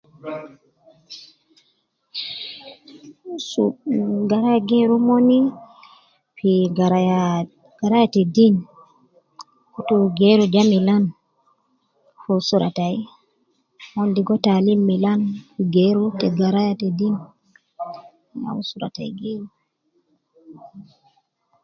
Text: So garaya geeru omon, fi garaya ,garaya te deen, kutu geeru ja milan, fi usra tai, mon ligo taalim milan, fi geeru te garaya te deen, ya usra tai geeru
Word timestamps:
So 3.49 3.61
garaya 4.29 4.59
geeru 4.69 4.93
omon, 4.99 5.27
fi 6.37 6.51
garaya 6.77 7.19
,garaya 7.79 8.07
te 8.15 8.21
deen, 8.35 8.55
kutu 9.73 9.95
geeru 10.19 10.43
ja 10.53 10.63
milan, 10.71 11.03
fi 12.21 12.29
usra 12.39 12.69
tai, 12.77 12.97
mon 13.93 14.09
ligo 14.15 14.35
taalim 14.45 14.81
milan, 14.89 15.21
fi 15.51 15.61
geeru 15.75 16.05
te 16.19 16.27
garaya 16.39 16.73
te 16.81 16.87
deen, 16.99 17.15
ya 18.43 18.49
usra 18.61 18.87
tai 18.95 19.09
geeru 19.19 19.45